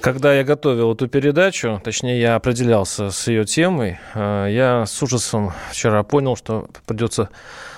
[0.00, 5.52] Когда я готовил эту передачу, точнее, я определялся с ее темой, э, я с ужасом
[5.72, 7.30] вчера понял, что придется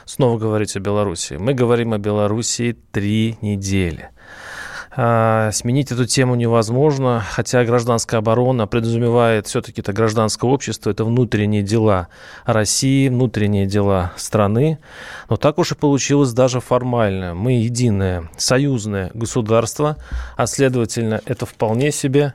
[0.05, 1.35] снова говорить о Беларуси.
[1.35, 4.11] Мы говорим о Беларуси три недели.
[4.93, 11.63] А, Сменить эту тему невозможно, хотя гражданская оборона подразумевает все-таки это гражданское общество, это внутренние
[11.63, 12.09] дела
[12.45, 14.79] России, внутренние дела страны.
[15.29, 17.35] Но так уж и получилось даже формально.
[17.35, 19.97] Мы единое союзное государство,
[20.37, 22.35] а следовательно, это вполне себе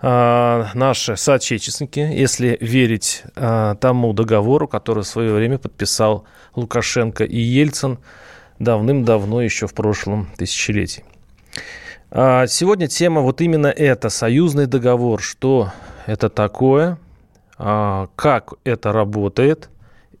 [0.00, 7.38] а, наши соотечественники, если верить а, тому договору, который в свое время подписал Лукашенко и
[7.38, 7.98] Ельцин
[8.58, 11.04] давным-давно еще в прошлом тысячелетии.
[12.10, 15.72] А Сегодня тема вот именно это, союзный договор, что
[16.06, 16.98] это такое,
[17.58, 19.68] а, как это работает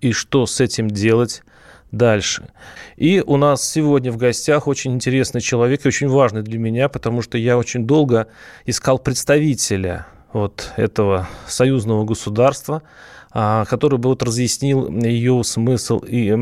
[0.00, 1.42] и что с этим делать
[1.90, 2.48] дальше.
[2.96, 7.22] И у нас сегодня в гостях очень интересный человек и очень важный для меня, потому
[7.22, 8.28] что я очень долго
[8.66, 12.82] искал представителя вот этого союзного государства,
[13.30, 16.34] а, который бы вот разъяснил ее смысл и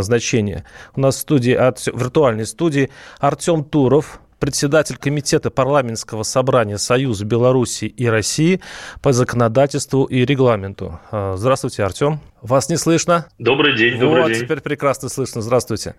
[0.00, 0.64] значение.
[0.94, 7.86] У нас в студии, в виртуальной студии Артем Туров, председатель Комитета парламентского собрания Союза Беларуси
[7.86, 8.60] и России
[9.00, 11.00] по законодательству и регламенту.
[11.10, 12.20] А, Здравствуйте, Артем.
[12.42, 13.26] Вас не слышно?
[13.38, 14.42] Добрый день, добрый вот, день.
[14.42, 15.40] теперь прекрасно слышно.
[15.40, 15.94] Здравствуйте.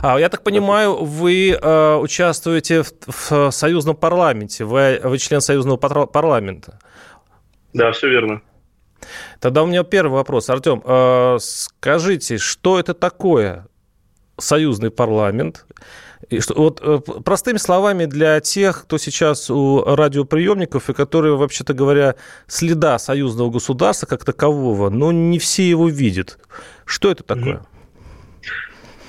[0.00, 5.76] А, я так понимаю, вы э, участвуете в, в союзном парламенте, вы, вы член союзного
[5.76, 6.78] пар- парламента.
[7.74, 8.40] Да, все верно.
[9.40, 10.48] Тогда у меня первый вопрос.
[10.48, 13.66] Артем, скажите, что это такое
[14.38, 15.66] союзный парламент?
[16.28, 21.72] И что, вот э, простыми словами для тех, кто сейчас у радиоприемников и которые, вообще-то
[21.72, 22.14] говоря,
[22.46, 26.38] следа союзного государства как такового, но не все его видят.
[26.84, 27.62] Что это такое?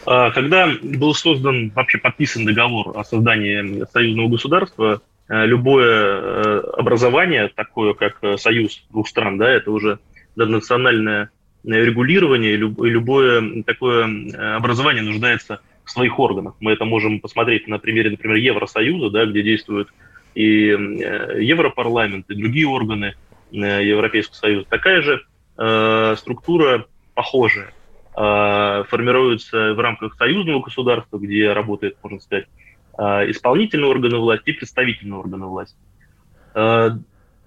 [0.05, 7.49] А, Когда был создан, вообще подписан договор о создании союзного государства, э, любое э, образование,
[7.53, 9.99] такое как союз двух стран, да, это уже
[10.37, 11.29] национальное
[11.65, 16.55] регулирование, любое такое образование нуждается в своих органах.
[16.59, 19.89] Мы это можем посмотреть на примере, например, Евросоюза, да, где действуют
[20.35, 23.15] и э, Европарламент, и другие органы
[23.51, 24.67] э, Европейского Союза.
[24.69, 25.21] Такая же
[25.57, 27.73] э, структура похожая
[28.15, 32.45] э, формируется в рамках союзного государства, где работает, можно сказать,
[32.97, 35.77] э, исполнительные органы власти и представительные органы власти.
[36.53, 36.91] Э,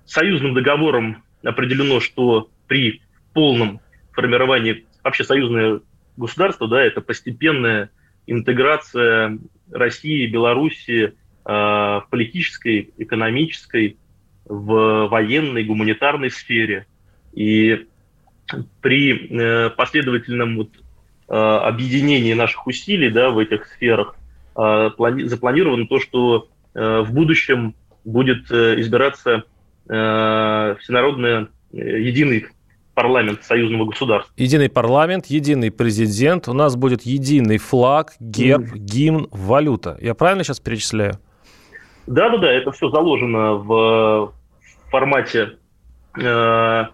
[0.06, 3.00] Союзным договором определено, что при
[3.32, 3.80] полном
[4.12, 5.80] формировании вообще союзное
[6.18, 7.90] государство, да, это постепенная
[8.26, 9.38] интеграция
[9.70, 11.12] России и Белоруссии э,
[11.44, 13.96] в политической, экономической,
[14.44, 16.86] в военной, гуманитарной сфере.
[17.32, 17.86] И
[18.80, 20.70] при э, последовательном вот,
[21.28, 24.16] э, объединении наших усилий да, в этих сферах
[24.54, 27.74] плани- запланировано то, что в будущем
[28.04, 29.44] будет избираться
[29.86, 32.46] всенародный э, единый
[32.94, 34.32] парламент союзного государства.
[34.36, 39.98] Единый парламент, единый президент, у нас будет единый флаг, герб, гимн, валюта.
[40.00, 41.18] Я правильно сейчас перечисляю?
[42.06, 44.32] Да-да-да, это все заложено в
[44.90, 45.56] формате
[46.18, 46.84] э, э,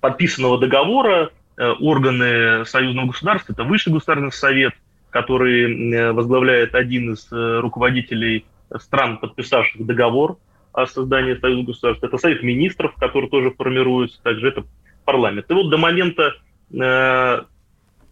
[0.00, 1.30] подписанного договора.
[1.58, 4.72] Э, Органы союзного государства, это Высший государственный совет,
[5.10, 8.46] который э, возглавляет один из э, руководителей
[8.80, 10.38] стран, подписавших договор
[10.72, 12.06] о создании союзного государства.
[12.06, 14.64] Это Совет министров, который тоже формируется, также это
[15.04, 15.50] парламент.
[15.50, 16.34] И вот до момента
[16.72, 17.42] э,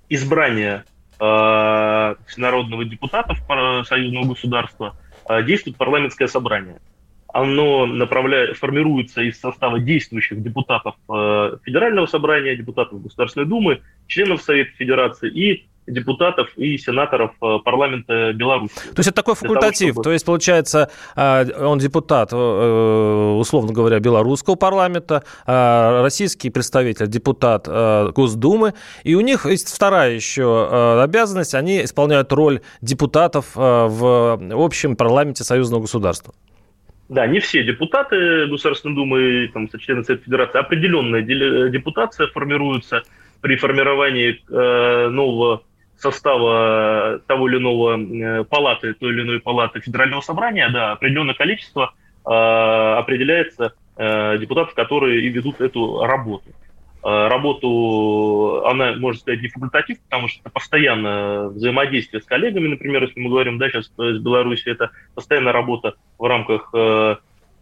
[0.08, 0.84] избрания
[1.18, 4.96] э, всенародного депутата в союзного государства
[5.28, 6.80] э, действует парламентское собрание.
[7.32, 14.72] Оно направляет, формируется из состава действующих депутатов э, Федерального собрания, депутатов Государственной Думы, членов Совета
[14.72, 18.72] Федерации и депутатов и сенаторов э, парламента Беларуси.
[18.74, 19.78] То есть это такой факультатив.
[19.78, 20.02] Того, чтобы...
[20.04, 28.74] То есть, получается, э, он депутат, э, условно говоря, белорусского парламента, российский представитель, депутат Госдумы,
[29.04, 35.82] и у них есть вторая еще обязанность, они исполняют роль депутатов в общем парламенте союзного
[35.82, 36.34] государства.
[37.10, 43.02] Да, не все депутаты Государственной Думы, там, члены Совета Федерации, определенная депутация формируется
[43.40, 45.62] при формировании э, нового
[46.00, 51.94] состава того или иного палаты, той или иной палаты Федерального собрания, да, определенное количество
[52.26, 56.48] э, определяется депутатов, которые и ведут эту работу.
[57.02, 63.20] Работу, она, можно сказать, не факультатив, потому что это постоянное взаимодействие с коллегами, например, если
[63.20, 66.72] мы говорим, да, сейчас с Беларуси, это постоянная работа в рамках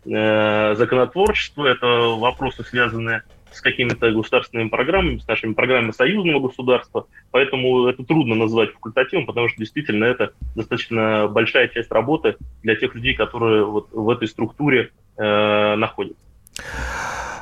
[0.05, 1.87] законотворчества, это
[2.19, 7.07] вопросы, связанные с какими-то государственными программами, с нашими программами союзного государства.
[7.31, 12.95] Поэтому это трудно назвать факультативом, потому что действительно это достаточно большая часть работы для тех
[12.95, 16.25] людей, которые вот в этой структуре э, находятся.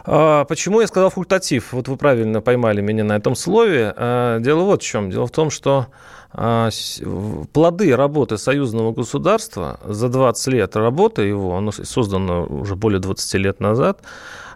[0.04, 1.72] А, почему я сказал факультатив?
[1.72, 3.92] Вот вы правильно поймали меня на этом слове.
[3.96, 5.10] А, дело вот в чем.
[5.10, 5.88] Дело в том, что
[7.52, 13.60] плоды работы союзного государства за 20 лет работы его, оно создано уже более 20 лет
[13.60, 14.02] назад,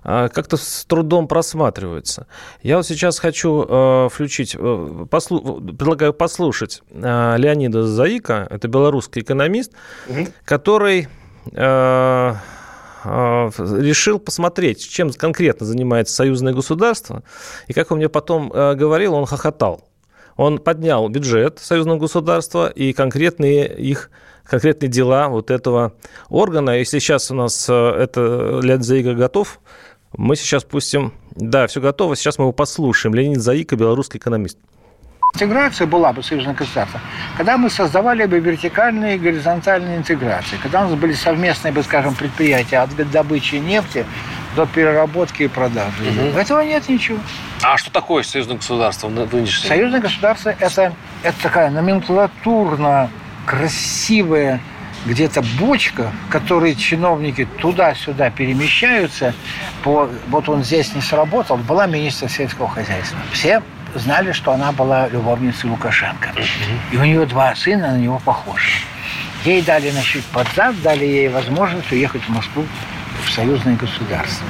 [0.03, 2.27] а, как-то с трудом просматривается.
[2.63, 9.23] Я вот сейчас хочу э, включить, э, послу, предлагаю послушать э, Леонида Заика, это белорусский
[9.23, 9.73] экономист,
[10.09, 10.29] угу.
[10.45, 11.09] который
[13.03, 17.23] решил посмотреть, чем конкретно занимается союзное государство.
[17.67, 19.90] И как он мне потом говорил, он хохотал.
[20.41, 24.11] Он поднял бюджет союзного государства и конкретные их
[24.45, 25.93] конкретные дела вот этого
[26.31, 26.79] органа.
[26.79, 29.61] Если сейчас у нас это Леонид Заика готов,
[30.17, 31.13] мы сейчас пустим...
[31.33, 32.17] Да, все готово.
[32.17, 33.15] Сейчас мы его послушаем.
[33.15, 34.57] Леонид Заика, белорусский экономист.
[35.35, 37.01] Интеграция была бы союзное государство,
[37.37, 42.15] когда мы создавали бы вертикальные и горизонтальные интеграции, когда у нас были совместные, бы, скажем,
[42.15, 44.05] предприятия от добычи нефти
[44.57, 46.03] до переработки и продажи.
[46.03, 46.39] Угу.
[46.39, 47.19] Этого нет ничего.
[47.63, 49.69] А что такое союзное государство нынешнее?
[49.69, 50.93] Союзное государство это,
[51.23, 53.09] это такая номенклатурно
[53.47, 54.61] красивая
[55.07, 59.33] где-то бочка, в которой чиновники туда-сюда перемещаются,
[59.83, 63.19] по, вот он здесь не сработал, была министр сельского хозяйства.
[63.33, 63.63] Все
[63.95, 66.33] знали, что она была любовницей Лукашенко.
[66.93, 68.71] И у нее два сына на него похожи.
[69.45, 72.65] Ей дали значит, под зад, дали ей возможность уехать в Москву
[73.25, 74.47] в союзное государство.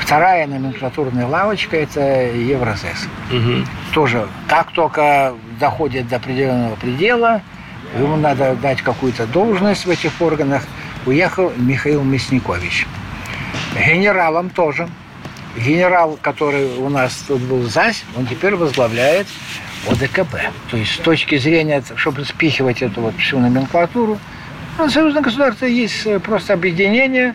[0.00, 3.08] Вторая номенклатурная лавочка– это Евразес.
[3.30, 3.66] Угу.
[3.92, 7.40] Тоже так только доходит до определенного предела–
[7.98, 10.62] ему надо дать какую-то должность в этих органах,
[11.06, 12.86] уехал Михаил Мясникович.
[13.74, 14.88] Генералом тоже.
[15.56, 19.26] Генерал, который у нас тут был ЗАСь, он теперь возглавляет
[19.88, 20.36] ОДКБ.
[20.70, 24.18] То есть с точки зрения, чтобы спихивать эту вот всю номенклатуру,
[24.78, 27.34] ну, союзное государство есть просто объединение,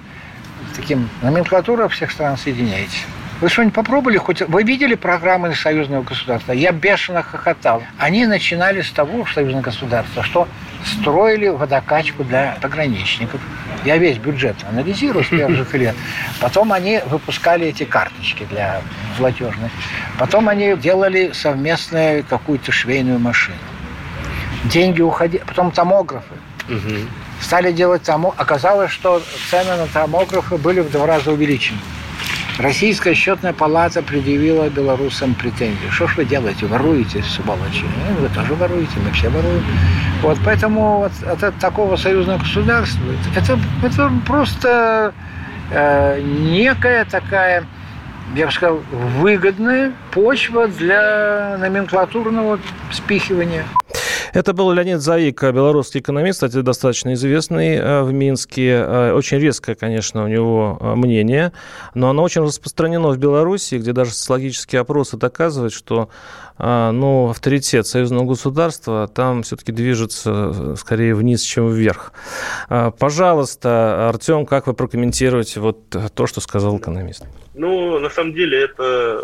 [0.76, 2.98] таким номенклатура всех стран соединяется.
[3.40, 4.18] Вы что-нибудь попробовали?
[4.18, 6.54] Хоть вы видели программы союзного государства?
[6.54, 7.84] Я бешено хохотал.
[8.00, 10.48] Они начинали с того, союзное государство, что
[10.84, 13.40] строили водокачку для пограничников.
[13.86, 15.96] Я весь бюджет анализирую с первых лет.
[16.40, 18.82] Потом они выпускали эти карточки для
[19.20, 19.72] платежных.
[20.18, 23.58] Потом они делали совместную какую-то швейную машину.
[24.64, 25.44] Деньги уходили.
[25.46, 26.34] Потом томографы.
[27.40, 28.34] Стали делать тому.
[28.36, 31.78] Оказалось, что цены на томографы были в два раза увеличены.
[32.60, 35.90] Российская счетная палата предъявила белорусам претензии.
[35.92, 36.66] Что ж вы делаете?
[36.66, 37.86] Воруете, сволочи.
[38.10, 39.64] Ну, вы тоже воруете, мы все воруем.
[40.24, 43.04] Вот, поэтому вот, от такого союзного государства
[43.36, 45.14] это, это просто
[45.70, 47.66] э, некая такая,
[48.36, 52.60] я бы сказал, выгодная почва для номенклатурного
[52.92, 53.66] спихивания.
[54.34, 58.70] Это был Леонид Заик, белорусский экономист, кстати, достаточно известный э, в Минске.
[58.70, 61.54] Э, очень резкое, конечно, у него э, мнение,
[61.94, 66.10] но оно очень распространено в Беларуси, где даже социологические опросы доказывают, что
[66.60, 72.14] ну, авторитет союзного государства там все-таки движется скорее вниз, чем вверх.
[72.68, 77.26] Пожалуйста, Артем, как вы прокомментируете вот то, что сказал экономист?
[77.54, 79.22] Ну, на самом деле, это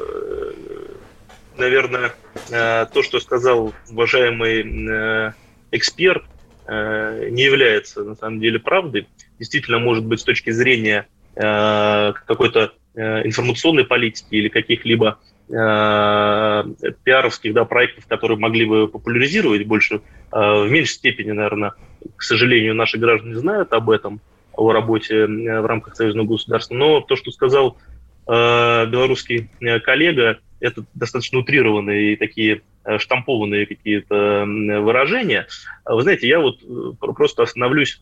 [1.57, 2.13] наверное,
[2.49, 5.31] э, то, что сказал уважаемый э,
[5.71, 6.23] эксперт,
[6.67, 9.07] э, не является на самом деле правдой.
[9.39, 15.17] Действительно, может быть, с точки зрения какой-то информационной политики или каких-либо
[15.47, 21.73] пиаровских да, проектов, которые могли бы популяризировать больше, в меньшей степени, наверное,
[22.15, 24.21] к сожалению, наши граждане знают об этом,
[24.53, 26.75] о работе в рамках союзного государства.
[26.75, 27.79] Но то, что сказал
[28.27, 29.49] белорусский
[29.83, 35.47] коллега, это достаточно утрированные и такие э, штампованные какие-то выражения.
[35.85, 38.01] Вы знаете, я вот э, просто остановлюсь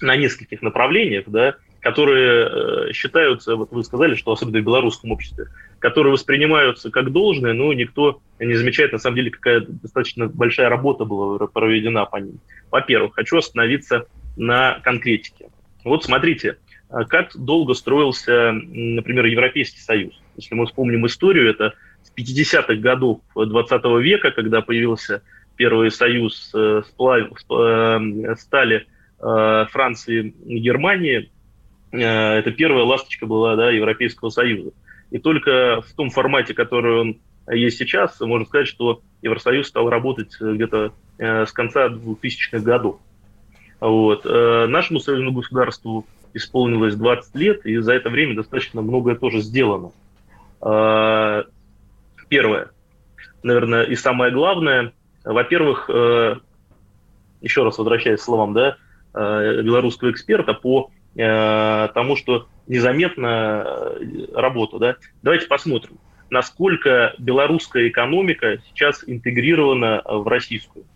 [0.00, 5.46] на нескольких направлениях, да, которые э, считаются, вот вы сказали, что особенно в белорусском обществе,
[5.78, 11.04] которые воспринимаются как должное, но никто не замечает, на самом деле, какая достаточно большая работа
[11.04, 12.40] была проведена по ним.
[12.70, 14.06] Во-первых, хочу остановиться
[14.36, 15.50] на конкретике.
[15.84, 16.56] Вот смотрите,
[17.08, 20.14] как долго строился, например, Европейский Союз.
[20.36, 21.74] Если мы вспомним историю, это
[22.16, 25.22] 50-х годов 20 века, когда появился
[25.56, 28.86] первый союз э, сплав, э, стали
[29.20, 31.30] э, Франции и Германии,
[31.92, 34.70] это первая ласточка была да, Европейского Союза.
[35.10, 37.18] И только в том формате, который он
[37.50, 42.98] есть сейчас, можно сказать, что Евросоюз стал работать где-то с конца 2000-х годов.
[43.78, 44.24] Вот.
[44.24, 49.90] Нашему союзному государству исполнилось 20 лет, и за это время достаточно многое тоже сделано.
[52.32, 52.70] Первое,
[53.42, 55.90] наверное, и самое главное, во-первых,
[57.42, 58.78] еще раз возвращаясь к словам да,
[59.14, 64.78] белорусского эксперта, по Э, тому, что незаметно э, работу.
[64.78, 64.96] Да?
[65.22, 65.98] Давайте посмотрим,
[66.30, 70.86] насколько белорусская экономика сейчас интегрирована в российскую.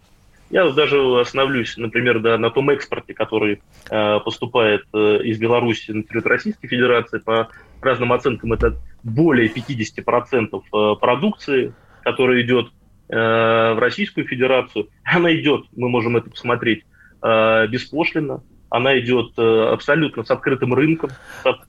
[0.48, 6.02] Я даже остановлюсь, например, да, на том экспорте, который э, поступает э, из Беларуси на
[6.02, 7.18] территорию Российской Федерации.
[7.18, 7.48] По
[7.80, 12.66] разным оценкам это более 50% э, продукции, которая идет
[13.08, 14.88] э, в Российскую Федерацию.
[15.04, 16.84] Она идет, мы можем это посмотреть,
[17.22, 21.10] э, беспошлино, она идет абсолютно с открытым рынком,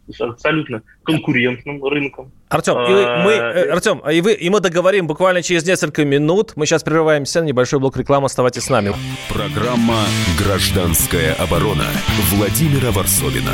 [0.09, 2.31] с абсолютно конкурентным рынком.
[2.49, 3.35] Артем, и мы,
[3.71, 6.53] Артем, и, вы, и мы договорим буквально через несколько минут.
[6.55, 8.25] Мы сейчас прерываемся на небольшой блок рекламы.
[8.25, 8.93] Оставайтесь с нами.
[9.29, 10.05] Программа
[10.39, 11.85] «Гражданская оборона»
[12.31, 13.53] Владимира Варсовина.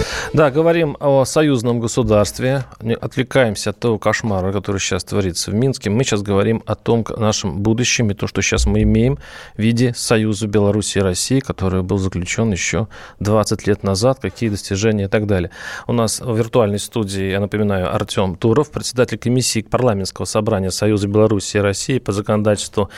[0.33, 2.63] Да, говорим о союзном государстве.
[3.01, 5.89] Отвлекаемся от того кошмара, который сейчас творится в Минске.
[5.89, 9.17] Мы сейчас говорим о том нашем будущем и то, что сейчас мы имеем
[9.55, 12.87] в виде Союза Беларуси и России, который был заключен еще
[13.19, 15.51] 20 лет назад, какие достижения и так далее.
[15.87, 21.57] У нас в виртуальной студии, я напоминаю, Артем Туров, председатель комиссии парламентского собрания Союза Беларуси
[21.57, 22.89] и России по законодательству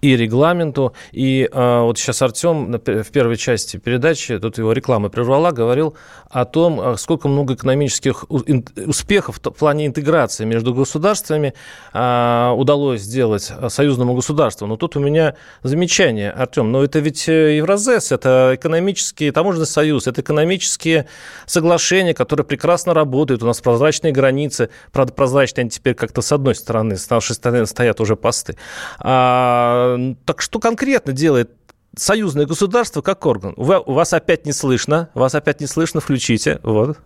[0.00, 0.94] и регламенту.
[1.12, 5.94] И э, вот сейчас Артем в первой части передачи, тут его реклама прервала, говорил
[6.28, 11.54] о том, а, сколько много экономических успехов в плане интеграции между государствами
[11.92, 14.66] а, удалось сделать союзному государству.
[14.66, 20.06] Но тут у меня замечание, Артем, но это ведь э, Евразес, это экономический таможенный союз,
[20.06, 21.06] это экономические
[21.46, 26.54] соглашения, которые прекрасно работают, у нас прозрачные границы, правда, прозрачные они теперь как-то с одной
[26.54, 28.56] стороны, с нашей стороны стоят уже посты.
[28.98, 31.59] А, так что конкретно делает
[31.96, 33.54] союзное государство как орган.
[33.56, 36.98] Вы, у вас опять не слышно, вас опять не слышно, включите, вот.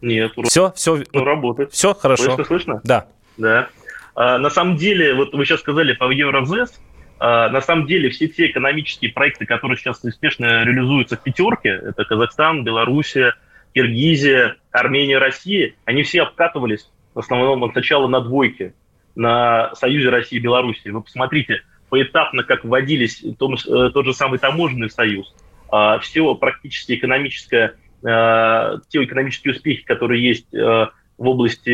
[0.00, 1.72] Нет, все, все, ну, работает.
[1.72, 2.24] Все хорошо.
[2.24, 2.80] Слышно, слышно?
[2.84, 3.06] Да.
[3.36, 3.68] Да.
[4.14, 6.80] А, на самом деле, вот вы сейчас сказали по Евразес,
[7.18, 12.04] а, на самом деле все те экономические проекты, которые сейчас успешно реализуются в пятерке, это
[12.04, 13.34] Казахстан, Белоруссия,
[13.74, 18.74] Киргизия, Армения, Россия, они все обкатывались в основном сначала на двойке,
[19.14, 20.88] на Союзе России и Белоруссии.
[20.88, 25.34] Вы посмотрите, поэтапно, как вводились том, э, тот же самый таможенный союз,
[25.70, 30.86] а, все практически экономическое, э, те экономические успехи, которые есть э,
[31.18, 31.68] в области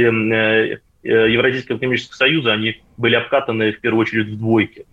[1.05, 4.87] Евразийского экономического союза, они были обкатаны в первую очередь в двойке.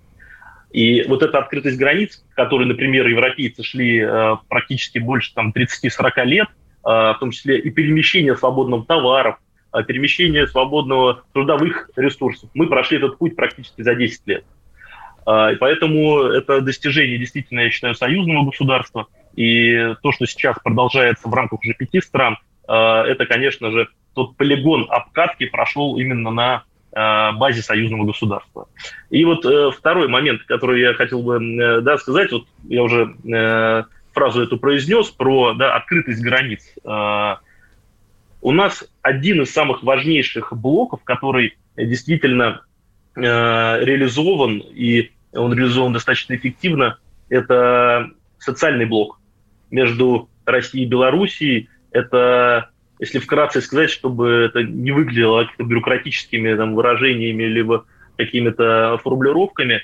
[0.72, 4.08] И вот эта открытость границ, которые, например, европейцы шли
[4.48, 6.48] практически больше там, 30-40 лет,
[6.84, 9.40] в том числе и перемещение свободных товаров,
[9.88, 14.46] перемещение свободного трудовых ресурсов, мы прошли этот путь практически за 10 лет.
[15.26, 19.08] А, и поэтому это достижение действительно, я считаю, союзного государства.
[19.36, 24.38] И то, что сейчас продолжается в рамках уже пяти стран, а, это, конечно же, тот
[24.38, 26.64] полигон обкатки прошел именно на
[26.94, 28.68] а, базе союзного государства.
[29.10, 33.16] И вот э, второй момент, который я хотел бы э, да, сказать, вот я уже
[33.26, 36.64] э, фразу эту произнес про да, открытость границ.
[38.42, 42.62] У нас один из самых важнейших блоков, который действительно
[43.16, 46.98] реализован и он реализован достаточно эффективно,
[47.30, 49.20] это социальный блок
[49.72, 51.70] между Россией и Белоруссией.
[51.92, 57.86] Это, если вкратце сказать, чтобы это не выглядело какими-то бюрократическими там, выражениями либо
[58.18, 59.82] какими-то формулировками,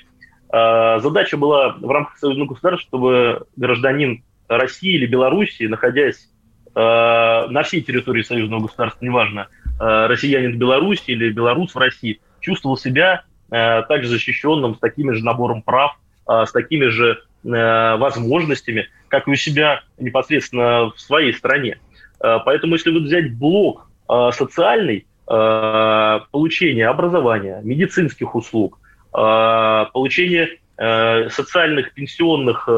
[0.48, 6.28] а, задача была в рамках союзного государства, чтобы гражданин России или Белоруссии, находясь
[6.74, 12.20] а, на всей территории союзного государства, неважно, а, россиянин в Беларуси или белорус в России,
[12.40, 18.88] чувствовал себя также защищенным, с таким же набором прав, э, с такими же э, возможностями,
[19.08, 21.78] как и у себя непосредственно в своей стране.
[22.18, 28.78] Поэтому если вот взять блок социальный, получение образования, медицинских услуг,
[29.10, 32.68] получение социальных пенсионных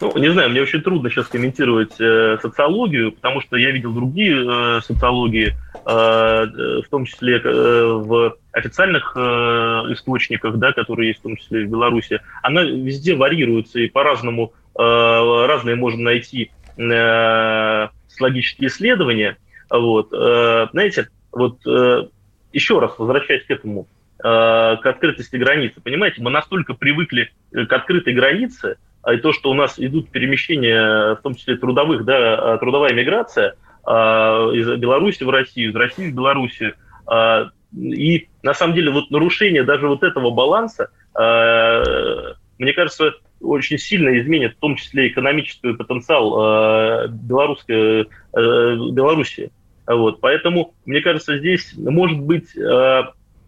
[0.00, 4.36] Ну, не знаю, мне очень трудно сейчас комментировать э, социологию, потому что я видел другие
[4.36, 9.20] э, социологии, э, в том числе э, в официальных э,
[9.92, 15.46] источниках, да, которые есть в том числе в Беларуси, она везде варьируется и по-разному, э,
[15.46, 17.88] разные можно найти э,
[18.20, 19.36] логические исследования.
[19.70, 22.08] Вот, э, знаете, вот э,
[22.52, 23.86] еще раз возвращаясь к этому,
[24.18, 28.76] э, к открытости границы, понимаете, мы настолько привыкли к открытой границе,
[29.10, 34.50] и то, что у нас идут перемещения, в том числе трудовых, да, трудовая миграция а,
[34.52, 36.60] из Беларуси в Россию, из России в Беларусь,
[37.06, 40.90] а, и на самом деле вот нарушение даже вот этого баланса,
[42.58, 49.50] мне кажется, очень сильно изменит в том числе экономический потенциал белорусской, Беларуси.
[49.86, 50.20] Вот.
[50.20, 52.54] Поэтому, мне кажется, здесь может быть,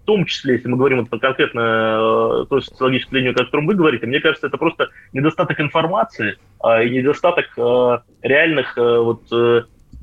[0.04, 4.06] в том числе, если мы говорим вот конкретно той социологической линии, о котором вы говорите,
[4.06, 7.46] мне кажется, это просто недостаток информации и недостаток
[8.20, 9.22] реальных вот,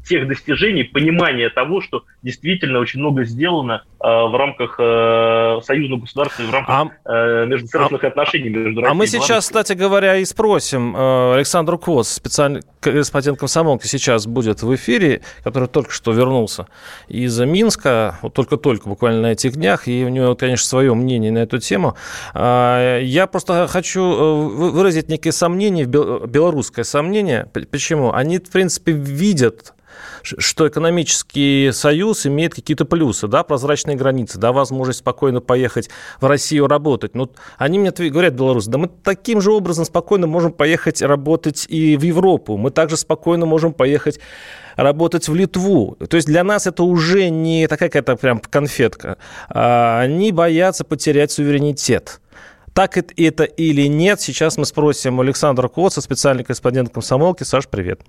[0.08, 6.44] тех достижений, понимания того, что действительно очень много сделано э, в рамках э, союзного государства
[6.44, 10.18] и в рамках а, э, межгосударственных а, отношений между Россией А мы сейчас, кстати говоря,
[10.18, 16.12] и спросим э, Александру Кос, специальный корреспондент комсомолки, сейчас будет в эфире, который только что
[16.12, 16.68] вернулся
[17.08, 21.40] из Минска, вот только-только, буквально на этих днях, и у него, конечно, свое мнение на
[21.40, 21.96] эту тему.
[22.34, 24.34] Э, я просто хочу э,
[24.72, 27.48] выразить некие сомнения, белорусское сомнение.
[27.72, 28.14] Почему?
[28.14, 29.74] Они, в принципе, видят
[30.24, 36.68] что экономический союз имеет какие-то плюсы, да, прозрачные границы, да, возможность спокойно поехать в Россию
[36.68, 37.16] работать.
[37.16, 41.98] Но они мне говорят, белорусы, да мы таким же образом спокойно можем поехать работать и
[41.98, 42.58] в Европу.
[42.58, 44.20] Мы также спокойно можем поехать
[44.76, 45.98] работать в Литву.
[46.08, 49.18] То есть для нас это уже не такая какая-то прям конфетка.
[49.50, 52.22] А они боятся потерять суверенитет.
[52.74, 57.44] Так это или нет, сейчас мы спросим Александра Коца, специальный корреспондент комсомолки.
[57.44, 58.02] Саш, привет.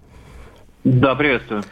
[0.84, 1.62] Да, приветствую.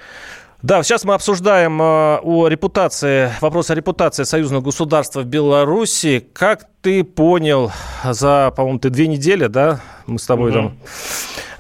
[0.63, 6.29] Да, сейчас мы обсуждаем э, о репутации, вопрос о репутации союзного государства в Беларуси.
[6.35, 7.73] Как ты понял
[8.05, 10.59] за, по-моему, ты две недели, да, мы с тобой угу.
[10.59, 10.77] там,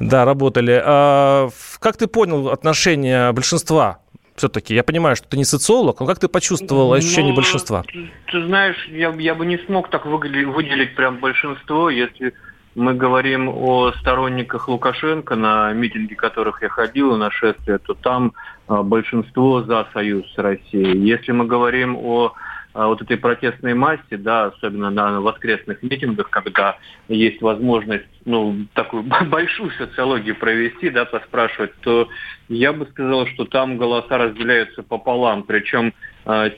[0.00, 0.82] да, работали.
[0.84, 4.00] А, как ты понял отношение большинства
[4.36, 4.74] все-таки?
[4.74, 7.84] Я понимаю, что ты не социолог, но как ты почувствовал ощущение ну, большинства?
[8.30, 12.34] Ты знаешь, я, я бы не смог так выделить, выделить прям большинство, если
[12.80, 18.32] мы говорим о сторонниках Лукашенко, на митинги которых я ходил, на шествия, то там
[18.66, 20.98] а, большинство за союз с Россией.
[20.98, 22.32] Если мы говорим о
[22.72, 29.02] а, вот этой протестной массе, да, особенно на воскресных митингах, когда есть возможность, ну, такую
[29.26, 32.08] большую социологию провести, да, поспрашивать, то
[32.48, 35.42] я бы сказал, что там голоса разделяются пополам.
[35.42, 35.92] Причем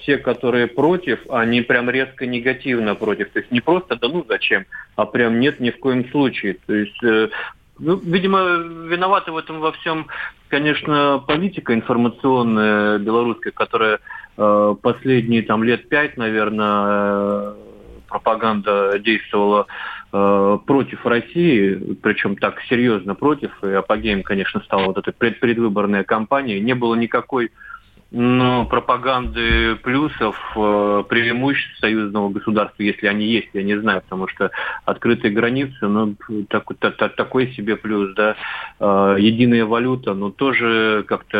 [0.05, 3.31] те, которые против, они прям резко негативно против.
[3.31, 6.57] То есть не просто «да ну зачем», а прям «нет ни в коем случае».
[6.67, 7.29] То есть э,
[7.79, 8.41] ну, видимо,
[8.89, 10.09] виноваты в этом во всем,
[10.49, 14.01] конечно, политика информационная белорусская, которая
[14.37, 17.55] э, последние там лет пять, наверное,
[18.09, 19.67] пропаганда действовала
[20.11, 26.61] против России, причем так серьезно против, и апогеем, конечно, стала вот эта предвыборная кампания.
[26.61, 27.51] Не было никакой
[28.15, 34.51] ну, пропаганды плюсов, э, преимуществ союзного государства, если они есть, я не знаю, потому что
[34.85, 36.15] открытые границы, ну,
[36.49, 38.37] так, так, такой себе плюс, да,
[38.79, 41.39] э, единая валюта, ну, тоже как-то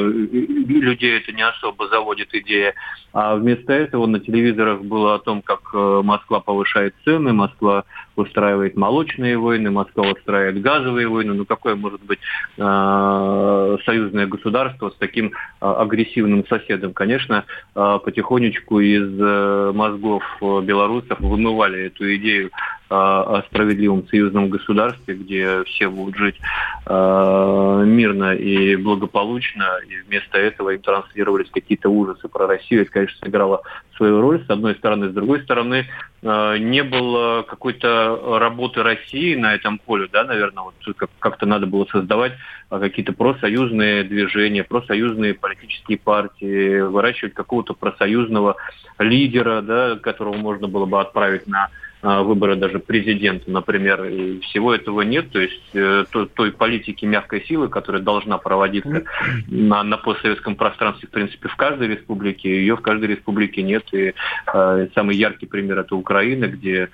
[0.00, 2.74] э, людей это не особо заводит идея.
[3.12, 7.84] А вместо этого на телевизорах было о том, как Москва повышает цены, Москва
[8.20, 11.34] устраивает молочные войны, Москва устраивает газовые войны.
[11.34, 12.20] Ну, какое может быть
[12.56, 15.30] э, союзное государство с таким э,
[15.60, 16.92] агрессивным соседом?
[16.92, 22.50] Конечно, э, потихонечку из э, мозгов белорусов вымывали эту идею
[22.90, 26.40] о справедливом союзном государстве, где все будут жить
[26.86, 32.82] мирно и благополучно, и вместо этого им транслировались какие-то ужасы про Россию.
[32.82, 33.62] Это, конечно, сыграло
[33.96, 35.10] свою роль, с одной стороны.
[35.10, 35.86] С другой стороны,
[36.22, 40.74] не было какой-то работы России на этом поле, да, наверное, вот
[41.18, 42.32] как-то надо было создавать
[42.70, 48.56] э, какие-то профсоюзные движения, профсоюзные политические партии, выращивать какого-то профсоюзного
[48.98, 51.70] лидера, да, которого можно было бы отправить на а,
[52.02, 57.44] выборы даже президента, например, и всего этого нет, то есть э, той, той политики мягкой
[57.46, 59.04] силы, которая должна проводиться
[59.48, 64.14] на, на постсоветском пространстве, в принципе, в каждой республике, ее в каждой республике нет, и
[64.52, 66.88] э, самый яркий пример это Украина, где Э,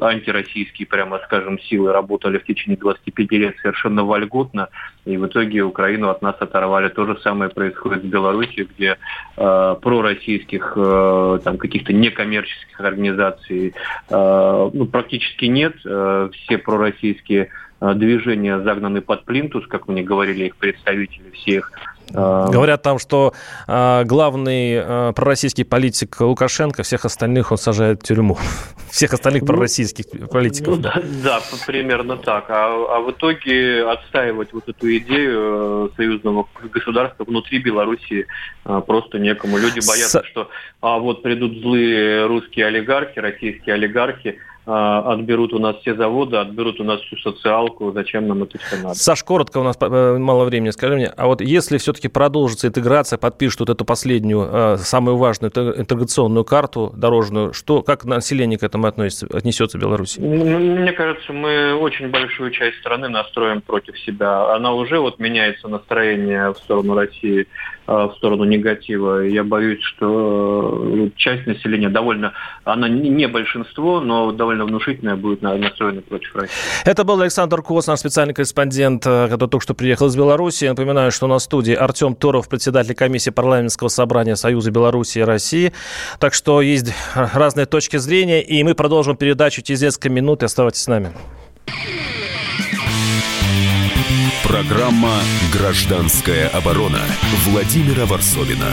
[0.00, 4.68] антироссийские, прямо скажем, силы работали в течение 25 лет совершенно вольготно,
[5.04, 6.88] и в итоге Украину от нас оторвали.
[6.88, 8.98] То же самое происходит в Беларуси, где
[9.36, 13.74] э, пророссийских, э, там, каких-то некоммерческих организаций
[14.10, 15.74] э, ну, практически нет.
[15.84, 17.48] Э, все пророссийские
[17.80, 23.34] э, движения загнаны под плинтус, как мне говорили их представители, всех а, Говорят там, что
[23.66, 28.38] э, главный э, пророссийский политик Лукашенко, всех остальных он сажает в тюрьму.
[28.90, 30.76] Всех остальных ну, пророссийских политиков.
[30.76, 32.46] Ну, да, да, примерно так.
[32.48, 38.26] А, а в итоге отстаивать вот эту идею э, союзного государства внутри Беларуси
[38.64, 39.58] э, просто некому.
[39.58, 40.26] Люди боятся, С...
[40.26, 40.48] что
[40.80, 44.38] а вот придут злые русские олигархи, российские олигархи,
[44.68, 48.94] отберут у нас все заводы, отберут у нас всю социалку, зачем нам это все надо.
[48.94, 53.18] Саш, коротко, у нас э, мало времени, скажи мне, а вот если все-таки продолжится интеграция,
[53.18, 58.86] подпишут вот эту последнюю, э, самую важную интеграционную карту дорожную, что, как население к этому
[58.86, 60.18] относится, отнесется Беларусь?
[60.18, 64.54] Мне кажется, мы очень большую часть страны настроим против себя.
[64.54, 67.46] Она уже вот меняется настроение в сторону России
[67.90, 69.20] Э, в сторону негатива.
[69.20, 76.34] Я боюсь, что часть населения довольно, она не большинство, но довольно внушительная будет настроена против
[76.34, 76.54] России.
[76.84, 80.64] Это был Александр Кос, наш специальный корреспондент, э, который только что приехал из Беларуси.
[80.64, 85.72] Я напоминаю, что на студии Артем Торов, председатель комиссии парламентского собрания Союза Беларуси и России.
[86.18, 90.42] Так что есть разные точки зрения, и мы продолжим передачу через несколько минут.
[90.42, 91.12] И оставайтесь с нами.
[94.48, 95.20] Программа
[95.52, 97.00] «Гражданская оборона»
[97.44, 98.72] Владимира Варсовина.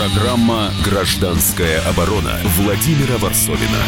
[0.00, 3.84] Программа «Гражданская оборона» Владимира Варсовина.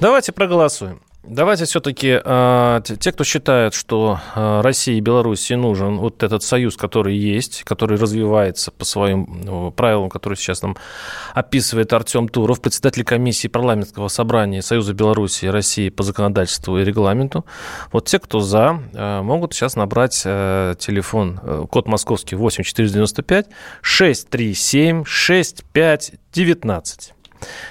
[0.00, 1.00] Давайте проголосуем.
[1.24, 6.76] Давайте все-таки э, те, кто считает, что э, России и Беларуси нужен вот этот союз,
[6.76, 10.76] который есть, который развивается по своим ну, правилам, которые сейчас нам
[11.32, 17.46] описывает Артем Туров, председатель комиссии парламентского собрания Союза Беларуси и России по законодательству и регламенту.
[17.92, 23.46] Вот те, кто за, э, могут сейчас набрать телефон, э, код московский 8495
[23.80, 27.14] 637 6519.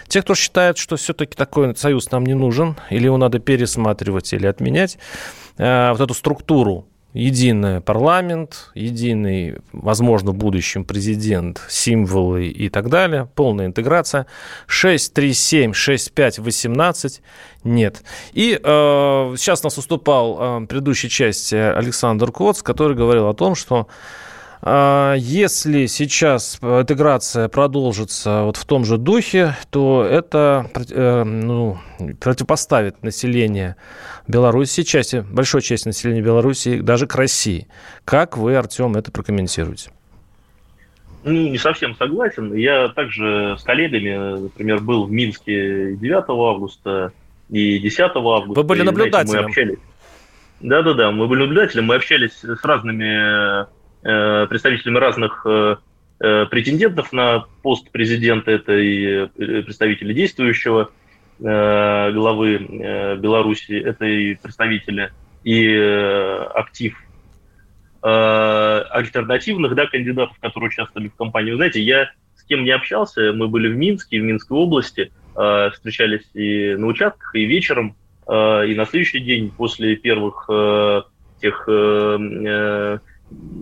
[0.07, 4.45] Те, кто считает, что все-таки такой союз нам не нужен, или его надо пересматривать, или
[4.45, 4.97] отменять,
[5.57, 13.27] э, вот эту структуру единый парламент, единый, возможно, в будущем президент, символы и так далее,
[13.35, 14.27] полная интеграция.
[14.67, 17.21] 637 65 18
[17.63, 18.03] нет.
[18.33, 23.87] И э, сейчас нас уступал э, предыдущей части Александр Коц, который говорил о том, что
[24.63, 31.79] если сейчас интеграция продолжится вот в том же духе, то это э, ну,
[32.19, 33.75] противопоставит население
[34.27, 37.67] Беларуси, части, большой части населения Беларуси даже к России.
[38.05, 39.91] Как вы, Артем, это прокомментируете?
[41.23, 42.53] Ну, не совсем согласен.
[42.53, 47.11] Я также с коллегами, например, был в Минске 9 августа
[47.49, 48.61] и 10 августа.
[48.61, 49.27] Вы были наблюдателем.
[49.27, 49.79] Знаете, мы общались.
[50.61, 53.65] Да-да-да, мы были наблюдателем, мы общались с разными
[54.01, 55.75] представителями разных э,
[56.19, 58.51] э, претендентов на пост президента.
[58.51, 59.27] Это и
[59.63, 60.91] представители действующего
[61.39, 62.59] главы
[63.17, 65.11] Беларуси, это и представители
[65.43, 65.75] и
[66.53, 66.95] актив
[67.99, 71.49] альтернативных да, кандидатов, которые участвовали в кампании.
[71.49, 75.11] Вы знаете, я с кем не общался, мы были в Минске, в Минской области,
[75.73, 77.95] встречались и на участках, и вечером,
[78.29, 80.47] и на следующий день после первых
[81.41, 81.67] тех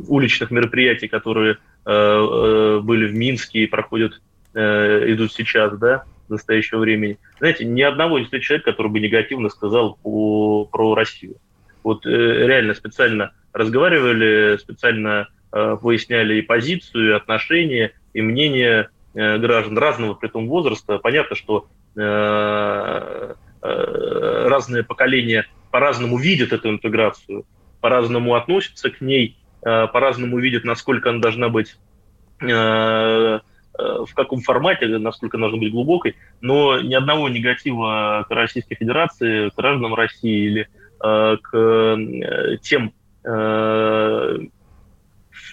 [0.08, 4.22] уличных мероприятий, которые э, э, были в Минске и проходят,
[4.54, 7.18] э, идут сейчас, да, в настоящее время.
[7.40, 11.38] Знаете, ни одного из тех человек, который бы негативно сказал по, про Россию.
[11.84, 20.28] Вот реально специально разговаривали, специально выясняли и позицию, и отношения, и мнение граждан разного при
[20.28, 21.00] том возраста.
[21.00, 21.68] Понятно, что
[23.62, 27.46] разные поколения по-разному видят эту интеграцию,
[27.82, 31.78] по-разному относятся к ней, по-разному видят, насколько она должна быть
[32.42, 33.40] э, э,
[33.78, 39.56] в каком формате, насколько должна быть глубокой, но ни одного негатива к Российской Федерации, к
[39.56, 40.70] гражданам России или
[41.02, 42.92] к тем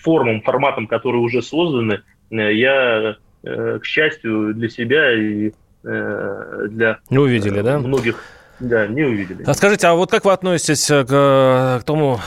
[0.02, 5.52] формам, форматам, которые уже созданы, я, к счастью, для себя и
[5.84, 7.78] для не увидели, да?
[7.78, 8.20] многих
[8.58, 9.44] да, не увидели.
[9.46, 12.18] А скажите, а вот как вы относитесь к, к тому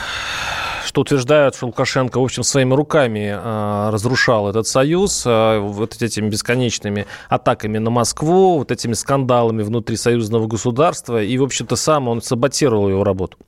[0.90, 6.28] что утверждают, что Лукашенко, в общем, своими руками э, разрушал этот союз э, вот этими
[6.28, 12.20] бесконечными атаками на Москву, вот этими скандалами внутри союзного государства, и, в общем-то, сам он
[12.20, 13.38] саботировал его работу.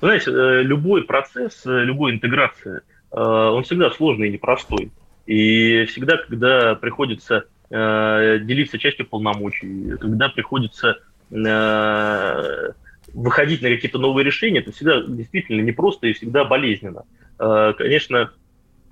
[0.00, 4.92] Знаете, э, любой процесс, э, любой интеграции, э, он всегда сложный и непростой.
[5.26, 10.98] И всегда, когда приходится делиться частью полномочий, когда приходится
[13.14, 17.04] выходить на какие-то новые решения, это всегда действительно непросто и всегда болезненно.
[17.38, 18.32] Э, конечно,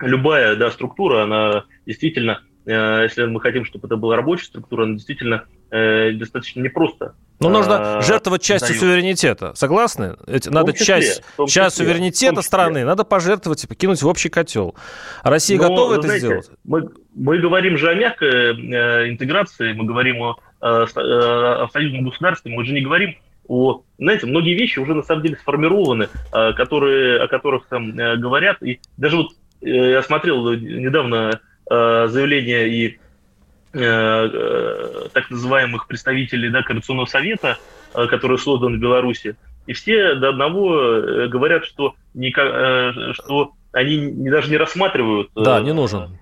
[0.00, 4.94] любая да, структура, она действительно, э, если мы хотим, чтобы это была рабочая структура, она
[4.94, 7.14] действительно э, достаточно непросто.
[7.40, 8.80] Но ну, нужно жертвовать частью дает.
[8.80, 9.52] суверенитета.
[9.56, 10.14] Согласны?
[10.46, 14.76] Надо числе, часть, часть числе, суверенитета страны надо пожертвовать и покинуть в общий котел.
[15.24, 16.50] Россия Но, готова это знаете, сделать?
[16.62, 22.72] Мы, мы говорим же о мягкой интеграции, мы говорим о, о союзном государстве, мы же
[22.72, 23.16] не говорим
[23.52, 28.16] о, знаете, многие вещи уже на самом деле сформированы, а, которые, о которых там э,
[28.16, 28.62] говорят.
[28.62, 32.98] И даже вот э, я смотрел недавно заявление и
[33.72, 37.56] э, так называемых представителей да, Координационного совета,
[37.92, 39.36] который создан в Беларуси,
[39.66, 45.30] и все до одного говорят, что, никак, что они даже не рассматривают...
[45.34, 46.18] Да, не нужен.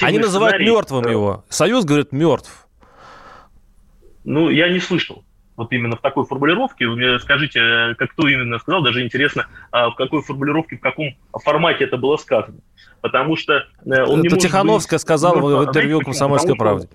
[0.00, 0.74] Они называют сценарий.
[0.74, 1.44] мертвым его.
[1.50, 2.66] Союз говорит мертв.
[4.24, 5.24] Ну, я не слышал
[5.58, 6.86] вот именно в такой формулировке.
[6.86, 10.80] Вы мне скажите, э, как кто именно сказал, даже интересно, а в какой формулировке, в
[10.80, 12.60] каком формате это было сказано.
[13.00, 15.02] Потому что э, он не Это Тихановская быть...
[15.02, 16.88] сказала в интервью «Комсомольской правде».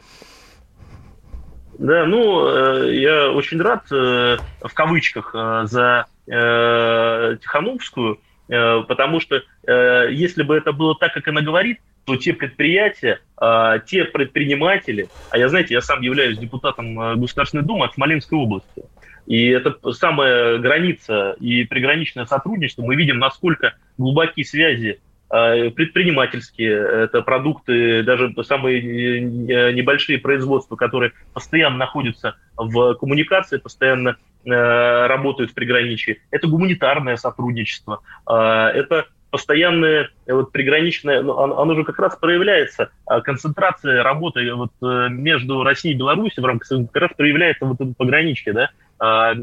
[1.78, 4.40] Да, ну, э, я очень рад, в
[4.74, 12.34] кавычках, за Тихановскую, потому что если бы это было так, как она говорит, то те
[12.34, 18.38] предприятия, а, те предприниматели, а я, знаете, я сам являюсь депутатом Государственной Думы от Смоленской
[18.38, 18.84] области,
[19.26, 22.84] и это самая граница и приграничное сотрудничество.
[22.84, 25.00] Мы видим, насколько глубокие связи
[25.40, 26.74] предпринимательские,
[27.06, 36.22] это продукты, даже самые небольшие производства, которые постоянно находятся в коммуникации, постоянно работают в приграничии.
[36.30, 43.20] Это гуманитарное сотрудничество, это постоянное э, вот приграничное, ну, оно, же как раз проявляется, а
[43.20, 47.94] концентрация работы вот э, между Россией и Беларусью в рамках как раз проявляется вот в
[47.96, 48.70] пограничке, да,
[49.00, 49.34] а,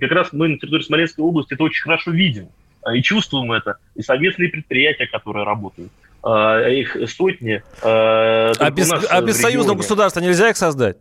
[0.00, 2.44] как раз мы на территории Смоленской области это очень хорошо видим.
[2.44, 5.92] а, и чувствуем это, и совместные предприятия, которые работают,
[6.22, 7.62] а, их сотни.
[7.82, 10.96] А без, а без союзного государства нельзя их создать?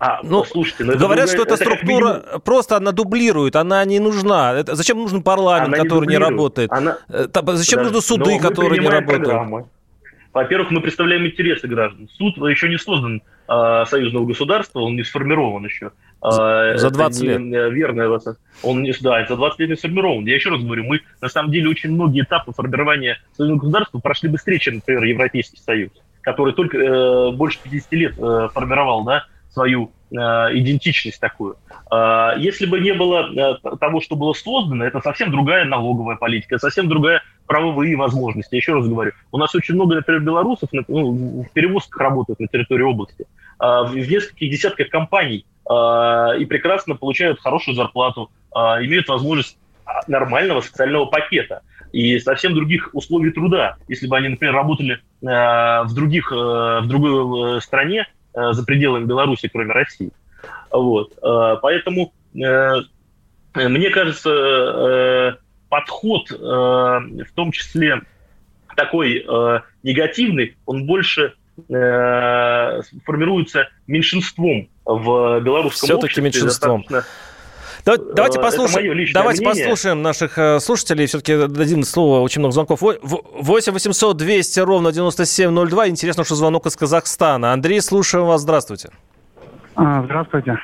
[0.00, 2.40] А, ну, слушайте, ну, говорят, это, что эта структура минимум...
[2.42, 4.54] просто она дублирует, она не нужна.
[4.54, 6.70] Это, зачем нужен парламент, она который не, не работает?
[6.70, 6.98] Она...
[7.08, 9.24] Э, зачем да, нужны суды, которые не работают?
[9.24, 9.66] Программы.
[10.38, 12.08] Во-первых, мы представляем интересы граждан.
[12.16, 15.90] Суд еще не создан э, союзного государства, он не сформирован еще.
[16.22, 17.72] Э, за 20 лет.
[17.72, 18.20] Верно,
[18.62, 20.24] он не, да, за 20 лет не сформирован.
[20.26, 24.28] Я еще раз говорю, мы на самом деле очень многие этапы формирования союзного государства прошли
[24.28, 29.90] быстрее, чем, например, Европейский Союз, который только э, больше 50 лет э, формировал, да, свою
[30.12, 31.56] э, идентичность такую.
[31.90, 36.58] Э, если бы не было э, того, что было создано, это совсем другая налоговая политика,
[36.58, 38.54] совсем другая правовые возможности.
[38.54, 42.84] Еще раз говорю, у нас очень много, например, белорусов ну, в перевозках работают на территории
[42.84, 43.26] области,
[43.58, 49.58] в нескольких десятках компаний и прекрасно получают хорошую зарплату, имеют возможность
[50.06, 53.76] нормального социального пакета и совсем других условий труда.
[53.88, 58.06] Если бы они, например, работали в, других, в другой стране,
[58.38, 60.12] Э, за пределами Беларуси, кроме России.
[60.70, 61.12] Вот.
[61.22, 62.82] Э, поэтому э,
[63.54, 68.02] мне кажется, подход, в том числе
[68.76, 69.24] такой
[69.82, 71.34] негативный, он больше
[71.68, 76.22] формируется меньшинством в белорусском Все-таки обществе.
[76.22, 76.82] меньшинством.
[76.82, 77.10] Достаточно
[77.84, 81.06] Давайте, послушаем, давайте послушаем наших э, слушателей.
[81.06, 82.80] Все-таки дадим слово, очень много звонков.
[82.82, 85.88] 8 800 200 ровно 9702.
[85.88, 87.52] Интересно, что звонок из Казахстана.
[87.52, 88.42] Андрей, слушаем вас.
[88.42, 88.90] Здравствуйте.
[89.74, 90.58] А, здравствуйте.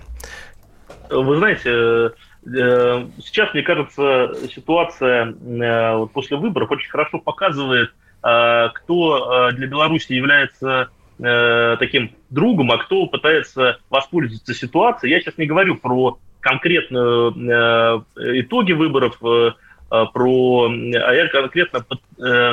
[1.12, 2.10] Вы знаете, э,
[2.45, 10.89] э, сейчас, мне кажется, ситуация э, после выборов очень хорошо показывает, кто для Беларуси является
[11.17, 15.13] таким другом, а кто пытается воспользоваться ситуацией.
[15.13, 18.04] Я сейчас не говорю про конкретные
[18.41, 21.84] итоги выборов, про, а я конкретно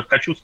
[0.08, 0.34] хочу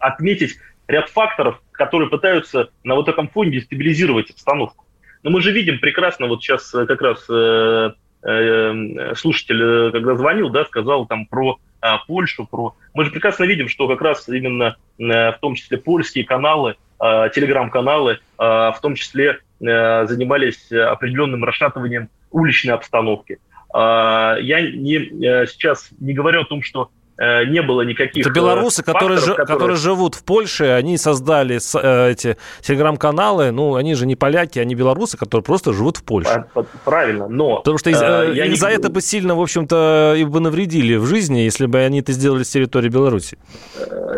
[0.00, 0.56] отметить
[0.88, 4.84] ряд факторов, которые пытаются на вот этом фоне дестабилизировать обстановку.
[5.22, 7.90] Но мы же видим прекрасно, вот сейчас э, как раз э,
[8.22, 11.58] э, слушатель, когда звонил, да, сказал там про
[12.06, 12.74] Польшу, про...
[12.92, 18.78] Мы же прекрасно видим, что как раз именно в том числе польские каналы, телеграм-каналы, в
[18.82, 23.38] том числе занимались определенным расшатыванием уличной обстановки.
[23.72, 28.24] Я не, сейчас не говорю о том, что не было никаких...
[28.24, 29.46] Это белорусы, факторов, которые, которые...
[29.46, 34.74] которые живут в Польше, они создали э, эти телеграм-каналы, ну, они же не поляки, они
[34.74, 36.46] белорусы, которые просто живут в Польше.
[36.84, 37.56] Правильно, но...
[37.56, 38.56] Потому что из, э, им не...
[38.56, 42.12] за это бы сильно, в общем-то, и бы навредили в жизни, если бы они это
[42.12, 43.36] сделали с территории Беларуси.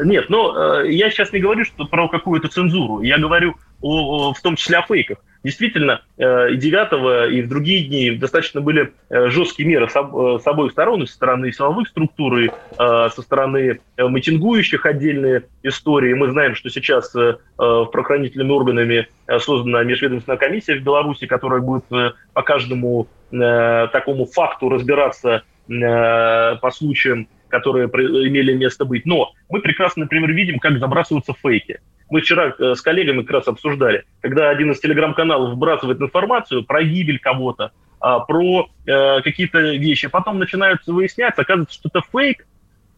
[0.04, 4.40] Нет, но я сейчас не говорю что про какую-то цензуру, я говорю о, о, в
[4.40, 9.28] том числе о фейках действительно э, и 9 и в другие дни достаточно были э,
[9.28, 15.44] жесткие меры с, э, обоих сторон, со стороны силовых структур, и со стороны митингующих отдельные
[15.62, 16.14] истории.
[16.14, 17.12] Мы знаем, что сейчас
[17.56, 26.70] правоохранительными органами создана межведомственная комиссия в Беларуси, которая будет по каждому такому факту разбираться по
[26.72, 29.06] случаям, которые имели место быть.
[29.06, 31.80] Но мы прекрасно, например, видим, как забрасываются фейки.
[32.10, 36.82] Мы вчера э, с коллегами как раз обсуждали, когда один из телеграм-каналов вбрасывает информацию про
[36.82, 42.46] гибель кого-то, а, про э, какие-то вещи, потом начинаются выясняться, оказывается, что это фейк,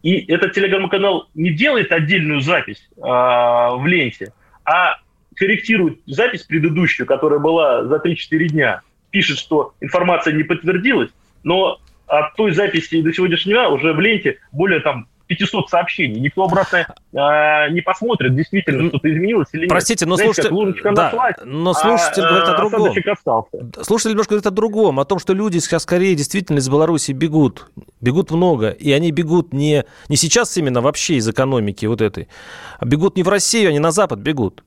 [0.01, 4.97] и этот телеграм-канал не делает отдельную запись а, в ленте, а
[5.35, 11.11] корректирует запись предыдущую, которая была за 3-4 дня, пишет, что информация не подтвердилась,
[11.43, 16.19] но от той записи до сегодняшнего дня уже в ленте более там 500 сообщений.
[16.19, 19.69] Никто обратно э, не посмотрит, действительно что-то изменилось или нет.
[19.69, 22.93] Простите, но Знаете, слушатель, как да, нашлась, но слушатель а, говорит о э, другом.
[23.11, 23.83] остался.
[23.83, 27.71] Слушатель немножко говорит о другом, о том, что люди сейчас скорее действительно из Беларуси бегут.
[28.01, 28.69] Бегут много.
[28.69, 32.27] И они бегут не, не сейчас именно вообще из экономики вот этой,
[32.79, 34.63] а бегут не в Россию, они на Запад бегут.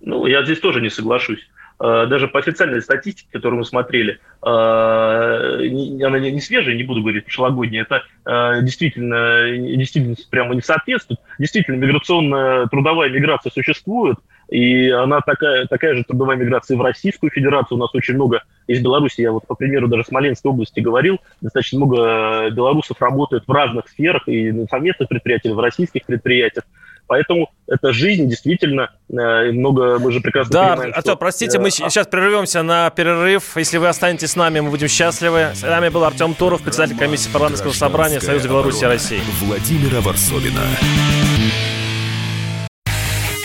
[0.00, 1.49] Ну, я здесь тоже не соглашусь.
[1.82, 7.24] Э, даже по официальной статистике, которую мы смотрели, э, она не свежая, не буду говорить
[7.24, 11.20] прошлогодняя, это э, действительно, действительно прямо не соответствует.
[11.38, 14.18] Действительно, миграционная трудовая миграция существует,
[14.50, 17.78] и она такая, такая же трудовая миграция в Российскую Федерацию.
[17.78, 21.78] У нас очень много из Беларуси, я вот, по примеру, даже Смоленской области говорил, достаточно
[21.78, 26.64] много белорусов работают в разных сферах, и на совместных предприятиях, и в российских предприятиях.
[27.06, 32.06] Поэтому это жизнь, действительно, э, много, мы же прекрасно да, понимаем, Артем, простите, мы сейчас
[32.06, 33.56] прервемся на перерыв.
[33.56, 35.50] Если вы останетесь с нами, мы будем счастливы.
[35.54, 39.20] С нами был Артем Туров, председатель комиссии парламентского собрания Союза Беларуси и России.
[39.40, 40.62] Владимира Варсовина.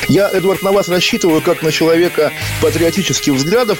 [0.08, 2.32] Я, Эдвард, на вас рассчитываю как на человека
[2.62, 3.80] патриотических взглядов.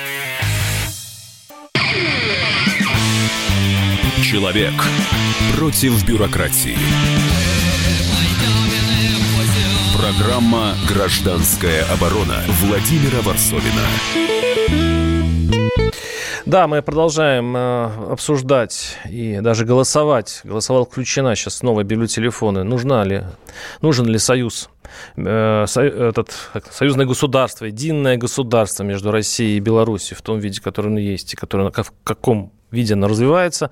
[4.31, 4.71] Человек
[5.57, 6.77] против бюрократии.
[9.93, 13.81] Программа «Гражданская оборона» Владимира Варсовина.
[16.45, 20.39] Да, мы продолжаем э, обсуждать и даже голосовать.
[20.45, 22.63] Голосовал включена сейчас снова беру телефоны.
[22.63, 23.23] Нужна ли,
[23.81, 24.69] нужен ли союз,
[25.17, 26.31] э, этот,
[26.71, 31.35] союзное государство, единое государство между Россией и Беларусью в том виде, который он есть, и
[31.35, 33.71] который, в каком виде она развивается.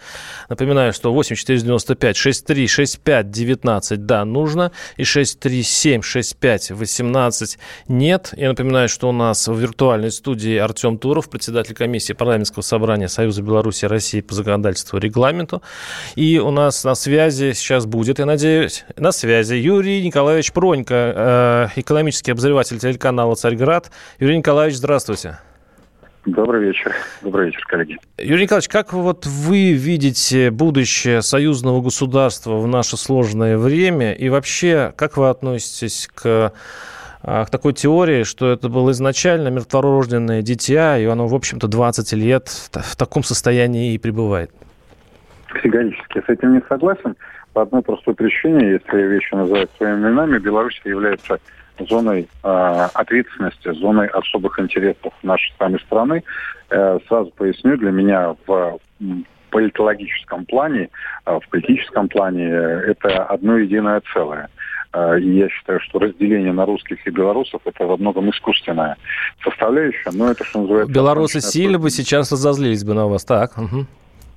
[0.50, 8.34] Напоминаю, что 8495 63 65 19 да, нужно, и 637 65 18 нет.
[8.36, 13.42] Я напоминаю, что у нас в виртуальной студии Артем Туров, председатель комиссии парламентского собрания Союза
[13.42, 15.62] Беларуси и России по законодательству и регламенту.
[16.16, 21.80] И у нас на связи сейчас будет, я надеюсь, на связи Юрий Николаевич Пронько, э,
[21.80, 23.92] экономический обозреватель телеканала «Царьград».
[24.20, 25.40] Юрий Николаевич, здравствуйте.
[26.26, 26.94] Добрый вечер.
[27.22, 27.98] Добрый вечер, коллеги.
[28.18, 34.14] Юрий Николаевич, как вот вы видите будущее союзного государства в наше сложное время?
[34.14, 36.54] И вообще, как вы относитесь к
[37.22, 42.14] а, к такой теории, что это было изначально мертворожденное дитя, и оно, в общем-то, 20
[42.14, 44.52] лет в таком состоянии и пребывает?
[45.48, 47.16] Категорически с этим не согласен.
[47.54, 51.40] По одной простой причине, если вещи называть своими именами, Беларусь является
[51.88, 56.24] зоной э, ответственности, зоной особых интересов нашей с вами страны.
[56.70, 58.80] Э, сразу поясню, для меня в
[59.50, 60.90] политологическом плане,
[61.26, 64.50] э, в политическом плане это одно единое целое.
[64.94, 68.98] Э, и я считаю, что разделение на русских и белорусов это во многом искусственная
[69.44, 70.94] составляющая, но это что называется...
[70.94, 73.58] Белорусы сильно бы сейчас разозлились бы на вас, так?
[73.58, 73.86] Угу.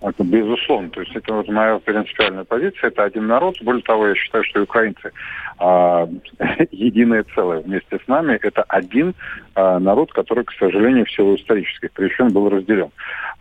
[0.02, 0.90] Это безусловно.
[0.90, 2.88] То есть это вот моя принципиальная позиция.
[2.88, 3.56] Это один народ.
[3.62, 5.12] Более того, я считаю, что и украинцы
[5.62, 6.08] а,
[6.72, 8.36] единое целое вместе с нами.
[8.42, 9.14] Это один
[9.54, 12.90] а, народ, который, к сожалению, в силу исторических причин был разделен.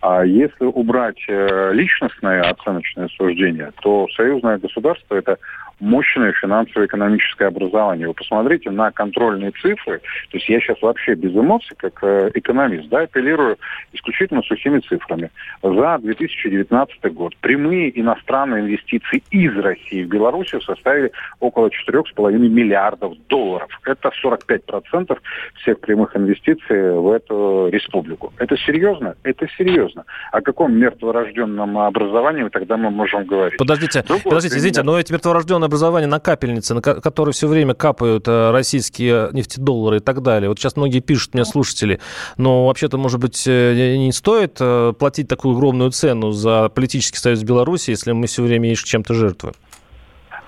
[0.02, 5.40] А если убрать а, личностное оценочное суждение, то союзное государство это
[5.82, 8.08] мощное финансово-экономическое образование.
[8.08, 10.00] Вы посмотрите на контрольные цифры.
[10.30, 13.58] То есть я сейчас вообще без эмоций, как э, экономист, да, апеллирую
[13.92, 15.32] исключительно сухими цифрами.
[15.64, 23.70] За 2019 год прямые иностранные инвестиции из России в Белоруссию составили около 4,5 миллиардов долларов.
[23.86, 25.18] Это 45%
[25.62, 28.34] всех прямых инвестиций в эту республику.
[28.38, 29.16] Это серьезно?
[29.24, 30.06] Это серьезно.
[30.32, 33.58] О каком мертворожденном образовании тогда мы можем говорить?
[33.58, 38.28] Подождите, Другой подождите, извините, но эти мертворожденные образование на капельнице, на которой все время капают
[38.28, 40.50] э, российские нефтедоллары и так далее.
[40.50, 42.00] Вот сейчас многие пишут мне слушатели,
[42.38, 47.44] но вообще-то, может быть, э, не стоит э, платить такую огромную цену за политический союз
[47.44, 49.54] Беларуси, если мы все время чем-то жертвуем?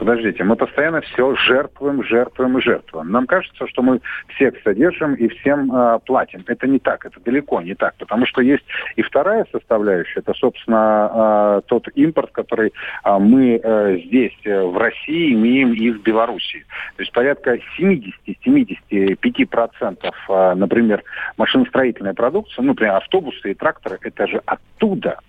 [0.04, 3.10] Подождите, мы постоянно все жертвуем, жертвуем и жертвуем.
[3.10, 4.02] Нам кажется, что мы
[4.36, 6.44] всех содержим и всем э, платим.
[6.46, 8.66] Это не так, это далеко не так, потому что есть
[8.98, 12.74] и вторая составляющая, это, собственно, э, тот импорт, который
[13.06, 16.66] э, мы э, здесь, э, в России, имеем из Белоруссии.
[16.98, 21.02] То есть порядка 70-75%, э, например,
[21.38, 25.20] машиностроительная продукция, ну, например, автобусы и тракторы, это же оттуда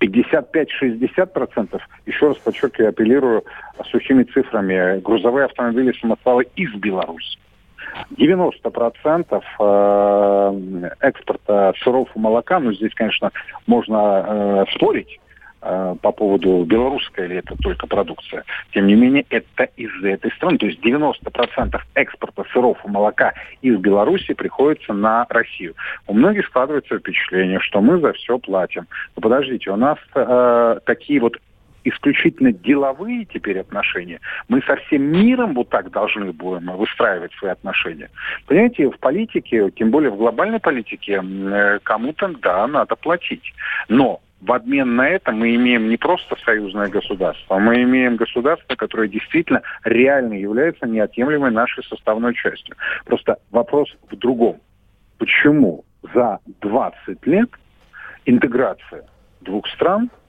[0.00, 3.44] 55-60%, еще раз подчеркиваю, апеллирую
[3.90, 7.38] сухими цифрами, грузовые автомобили самосвалы из Беларуси.
[8.16, 13.30] 90% э, экспорта сыров и молока, ну здесь, конечно,
[13.66, 15.20] можно э, спорить,
[15.64, 18.44] э, по поводу белорусская или это только продукция.
[18.72, 20.58] Тем не менее, это из этой страны.
[20.58, 25.74] То есть 90% экспорта сыров и молока из Беларуси приходится на Россию.
[26.06, 28.86] У многих складывается впечатление, что мы за все платим.
[29.16, 31.38] Но подождите, у нас э, такие вот
[31.84, 34.20] исключительно деловые теперь отношения.
[34.48, 38.10] Мы со всем миром вот так должны будем выстраивать свои отношения.
[38.46, 43.52] Понимаете, в политике, тем более в глобальной политике, э, кому-то, да, надо платить.
[43.88, 48.74] Но в обмен на это мы имеем не просто союзное государство, а мы имеем государство,
[48.76, 52.76] которое действительно реально является неотъемлемой нашей составной частью.
[53.06, 54.60] Просто вопрос в другом.
[55.18, 57.50] Почему за 20 лет
[58.26, 59.04] интеграция
[59.40, 60.10] двух стран–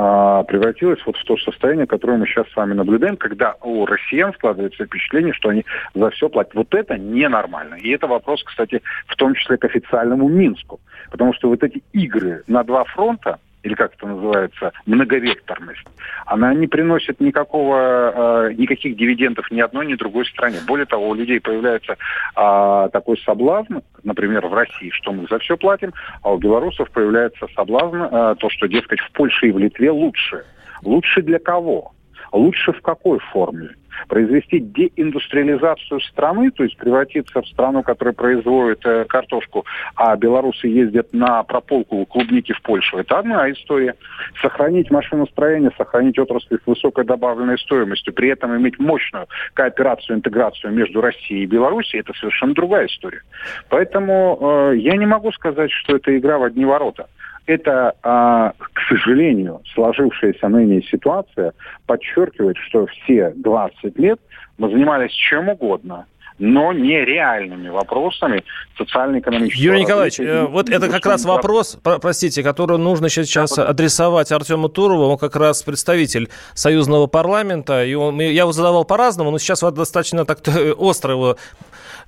[0.00, 4.32] а, превратилась вот в то состояние, которое мы сейчас с вами наблюдаем, когда у россиян
[4.34, 6.54] складывается впечатление, что они за все платят.
[6.54, 7.74] Вот это ненормально.
[7.74, 10.78] И это вопрос, кстати, в том числе к официальному Минску.
[11.10, 15.84] Потому что вот эти игры на два фронта, или как это называется, многовекторность,
[16.26, 20.58] она не приносит никакого, э, никаких дивидендов ни одной, ни другой стране.
[20.66, 25.56] Более того, у людей появляется э, такой соблазн, например, в России, что мы за все
[25.56, 25.92] платим,
[26.22, 30.44] а у белорусов появляется соблазн, э, то, что, дескать, в Польше и в Литве лучше.
[30.82, 31.92] Лучше для кого?
[32.32, 33.70] Лучше в какой форме?
[34.06, 39.64] Произвести деиндустриализацию страны, то есть превратиться в страну, которая производит э, картошку,
[39.96, 42.98] а белорусы ездят на прополку клубники в Польшу.
[42.98, 43.94] Это одна история.
[44.40, 51.00] Сохранить машиностроение, сохранить отрасль с высокой добавленной стоимостью, при этом иметь мощную кооперацию, интеграцию между
[51.00, 53.22] Россией и Белоруссией, это совершенно другая история.
[53.68, 57.08] Поэтому э, я не могу сказать, что это игра в одни ворота
[57.48, 61.54] это, а, к сожалению, сложившаяся ныне ситуация
[61.86, 64.20] подчеркивает, что все 20 лет
[64.58, 66.04] мы занимались чем угодно,
[66.38, 68.44] но не реальными вопросами
[68.76, 70.40] социально-экономического Юрий Николаевич, развития.
[70.40, 75.04] Э, вот это как раз вопрос, простите, который нужно сейчас да, адресовать Артему Турову.
[75.04, 77.82] Он как раз представитель союзного парламента.
[77.82, 80.40] И он, я его задавал по-разному, но сейчас достаточно так
[80.76, 81.36] остро его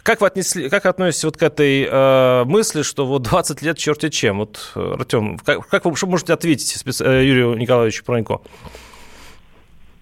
[0.03, 4.09] как вы отнесли, как относитесь вот к этой э, мысли, что вот 20 лет черти
[4.09, 4.39] чем?
[4.39, 7.05] Вот, Артем, как, как вы что можете ответить специ...
[7.05, 8.41] Э, Юрию Николаевичу Пронько?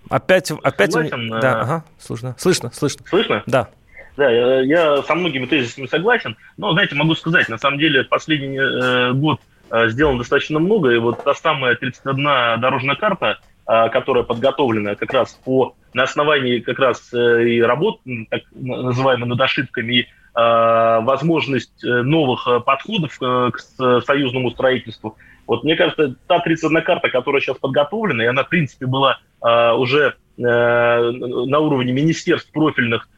[0.09, 0.93] Опять, опять...
[0.93, 3.05] Согласен, да, э, ага, слышно, слышно, слышно.
[3.09, 3.43] Слышно?
[3.47, 3.69] Да.
[4.17, 8.59] Да, я, я со многими тезисами согласен, но, знаете, могу сказать, на самом деле, последний
[8.59, 9.41] э, год
[9.71, 13.58] э, сделано достаточно много, и вот та самая 31 дорожная карта, э,
[13.93, 18.01] которая подготовлена как раз по на основании как раз э, и работ,
[18.31, 23.59] так называемых над ошибками, и э, возможность э, новых подходов к
[24.07, 25.17] союзному строительству.
[25.47, 30.17] Вот мне кажется, та 31 карта, которая сейчас подготовлена, и она, в принципе, была уже
[30.37, 33.09] на уровне министерств профильных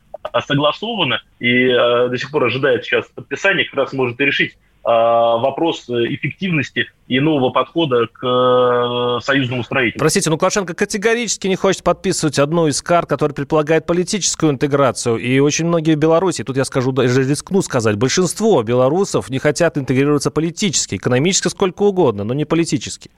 [0.47, 5.89] согласована и до сих пор ожидает сейчас подписания, как раз может и решить а, вопрос
[5.89, 10.01] эффективности и нового подхода к э, союзному строительству.
[10.01, 15.19] Простите, но Лукашенко категорически не хочет подписывать одну из карт, которая предполагает политическую интеграцию.
[15.19, 19.77] И очень многие в Беларуси, тут я скажу, даже рискну сказать, большинство белорусов не хотят
[19.77, 23.11] интегрироваться политически, экономически сколько угодно, но не политически.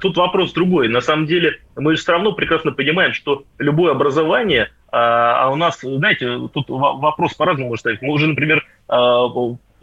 [0.00, 0.88] Тут вопрос другой.
[0.88, 5.80] На самом деле мы же все равно прекрасно понимаем, что любое образование, а, у нас,
[5.80, 8.02] знаете, тут вопрос по-разному может ставить.
[8.02, 8.66] Мы уже, например,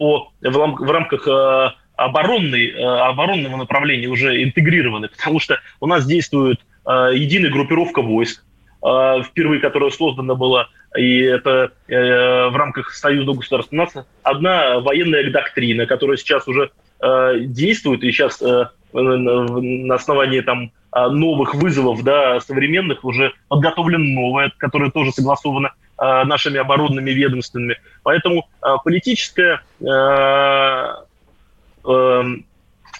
[0.02, 6.60] в, в рамках э, оборонной, э, оборонного направления уже интегрированы, потому что у нас действует
[6.86, 8.44] э, единая группировка войск,
[8.84, 13.76] впервые которая создана была, и это в рамках союзного государства.
[13.76, 13.94] У нас
[14.24, 16.72] одна военная доктрина, которая сейчас уже
[17.46, 18.40] действует, и сейчас
[18.92, 25.72] на основании там новых вызовов, да, современных, уже подготовлена новая, которая тоже согласована
[26.02, 27.78] Э, нашими оборонными ведомствами.
[28.02, 29.84] Поэтому э, политическая э,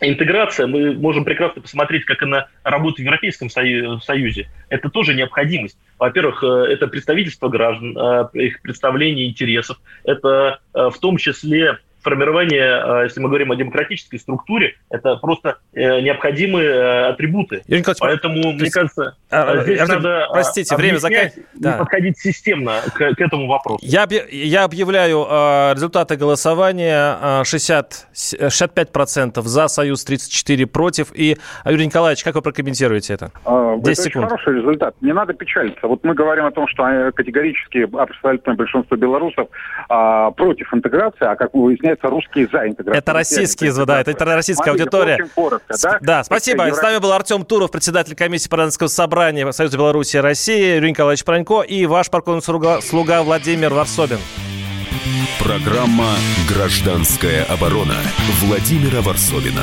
[0.00, 4.48] интеграция, мы можем прекрасно посмотреть, как она работает в Европейском Союзе.
[4.68, 5.76] Это тоже необходимость.
[5.98, 7.96] Во-первых, это представительство граждан,
[8.34, 9.80] их представление интересов.
[10.05, 16.00] Это в том числе формирование, э, если мы говорим о демократической структуре, это просто э,
[16.00, 17.62] необходимые э, атрибуты.
[17.66, 21.40] Юрий Поэтому, есть, мне кажется, а, здесь Артем, надо простите, время заканчивается.
[21.55, 21.78] Да.
[21.78, 23.78] подходить системно к, к этому вопросу.
[23.82, 27.42] Я, я объявляю э, результаты голосования.
[27.44, 31.12] 60, 65% за Союз, 34% против.
[31.14, 33.26] И, Юрий Николаевич, как вы прокомментируете это?
[33.26, 34.07] 10 а, это секунд.
[34.07, 34.94] очень хороший результат.
[35.00, 35.86] Не надо печалиться.
[35.86, 39.48] Вот мы говорим о том, что категорически абсолютное большинство белорусов
[39.88, 42.99] а, против интеграции, а как вы объединяются русские за интеграцию.
[42.99, 45.14] Это российские, да, это, это российская Смотрите, аудитория.
[45.14, 45.99] Очень коротко, да?
[46.01, 46.64] Да, спасибо.
[46.64, 50.90] Это С нами был Артем Туров, председатель комиссии парламентского собрания Союза Беларуси и России, Юрий
[50.90, 54.18] Николаевич Пронько и ваш парковый слуга, слуга Владимир Варсобин.
[55.38, 56.11] Программа
[56.49, 57.97] «Гражданская оборона»
[58.40, 59.62] Владимира Варсобина.